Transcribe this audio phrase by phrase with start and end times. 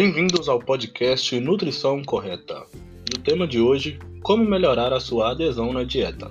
[0.00, 2.64] Bem-vindos ao podcast Nutrição Correta.
[3.12, 6.30] E o tema de hoje: como melhorar a sua adesão na dieta.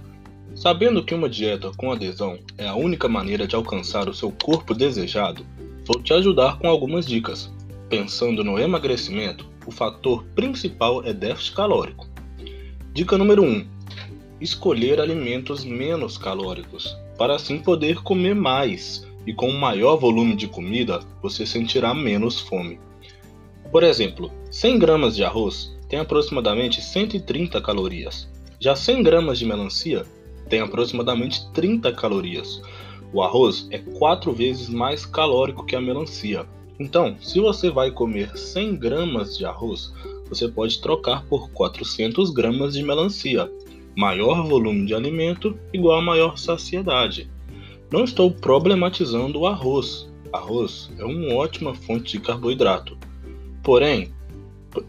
[0.56, 4.74] Sabendo que uma dieta com adesão é a única maneira de alcançar o seu corpo
[4.74, 5.46] desejado,
[5.86, 7.54] vou te ajudar com algumas dicas.
[7.90, 12.08] Pensando no emagrecimento, o fator principal é déficit calórico.
[12.94, 13.68] Dica número 1:
[14.40, 20.48] escolher alimentos menos calóricos, para assim poder comer mais e com um maior volume de
[20.48, 22.80] comida você sentirá menos fome.
[23.72, 28.30] Por exemplo, 100 gramas de arroz tem aproximadamente 130 calorias.
[28.60, 30.06] Já 100 gramas de melancia
[30.50, 32.62] tem aproximadamente 30 calorias.
[33.14, 36.46] O arroz é 4 vezes mais calórico que a melancia.
[36.80, 39.94] Então, se você vai comer 100 gramas de arroz,
[40.30, 43.52] você pode trocar por 400 gramas de melancia.
[43.96, 47.30] Maior volume de alimento igual a maior saciedade.
[47.92, 50.08] Não estou problematizando o arroz.
[50.32, 52.97] Arroz é uma ótima fonte de carboidrato.
[53.68, 54.14] Porém,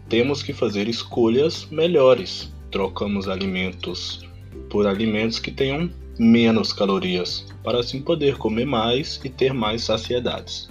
[0.07, 2.49] temos que fazer escolhas melhores.
[2.71, 4.25] Trocamos alimentos
[4.69, 10.69] por alimentos que tenham menos calorias, para assim poder comer mais e ter mais saciedades.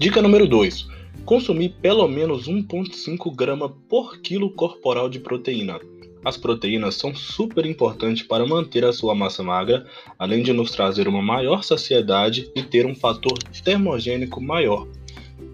[0.00, 0.88] Dica número 2:
[1.24, 5.78] consumir pelo menos 1,5 grama por quilo corporal de proteína.
[6.24, 9.86] As proteínas são super importantes para manter a sua massa magra,
[10.18, 14.88] além de nos trazer uma maior saciedade e ter um fator termogênico maior.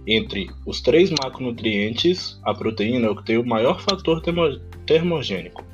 [0.07, 5.65] Entre os três macronutrientes, a proteína é o que tem o maior fator termo termogênico.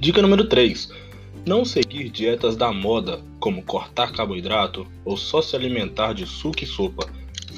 [0.00, 0.90] Dica número 3.
[1.46, 6.66] Não seguir dietas da moda, como cortar carboidrato ou só se alimentar de suco e
[6.66, 7.06] sopa.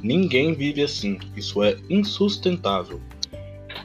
[0.02, 3.00] Ninguém vive assim, isso é insustentável.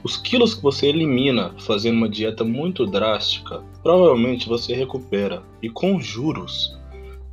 [0.04, 6.00] Os quilos que você elimina fazendo uma dieta muito drástica, provavelmente você recupera e com
[6.00, 6.76] juros,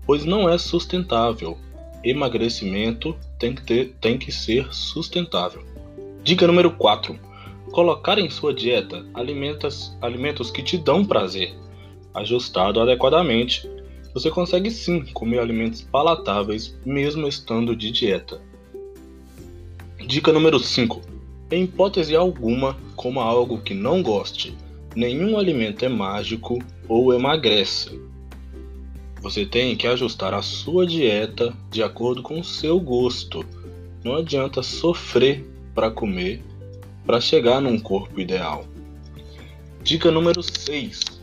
[0.04, 1.56] pois não é sustentável.
[2.04, 5.64] Emagrecimento tem que, ter, tem que ser sustentável.
[6.22, 7.18] Dica número 4.
[7.70, 11.54] Colocar em sua dieta alimentos, alimentos que te dão prazer.
[12.14, 13.68] Ajustado adequadamente,
[14.14, 18.40] você consegue sim comer alimentos palatáveis mesmo estando de dieta.
[20.06, 21.18] Dica número 5
[21.50, 24.54] em hipótese alguma, coma algo que não goste.
[24.94, 27.98] Nenhum alimento é mágico ou emagrece.
[29.20, 33.44] Você tem que ajustar a sua dieta de acordo com o seu gosto.
[34.04, 36.42] Não adianta sofrer para comer
[37.04, 38.64] para chegar num corpo ideal.
[39.82, 41.18] Dica número 6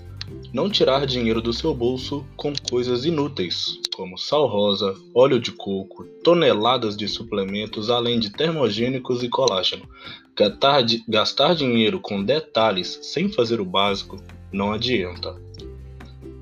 [0.52, 6.06] não tirar dinheiro do seu bolso com coisas inúteis, como sal rosa, óleo de coco,
[6.24, 9.88] toneladas de suplementos, além de termogênicos e colágeno.
[10.36, 14.18] Gastar, gastar dinheiro com detalhes sem fazer o básico
[14.52, 15.36] não adianta.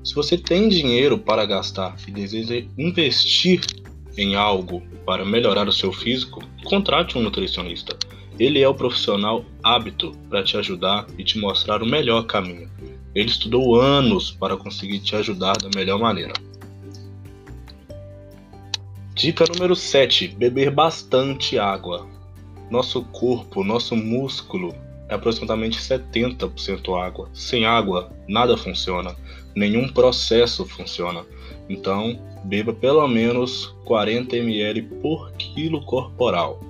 [0.04, 3.62] Se você tem dinheiro para gastar e deseja investir
[4.18, 7.96] em algo para melhorar o seu físico, contrate um nutricionista.
[8.38, 12.70] Ele é o profissional hábito para te ajudar e te mostrar o melhor caminho.
[13.14, 16.34] Ele estudou anos para conseguir te ajudar da melhor maneira.
[19.14, 22.06] Dica número 7: beber bastante água.
[22.70, 24.74] Nosso corpo, nosso músculo
[25.08, 27.28] é aproximadamente 70% água.
[27.32, 29.14] Sem água, nada funciona,
[29.54, 31.24] nenhum processo funciona.
[31.68, 36.60] Então, beba pelo menos 40 ml por quilo corporal.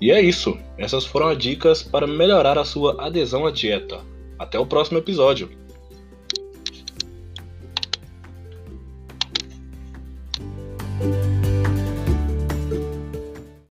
[0.00, 0.56] E é isso.
[0.76, 4.00] Essas foram as dicas para melhorar a sua adesão à dieta.
[4.38, 5.50] Até o próximo episódio.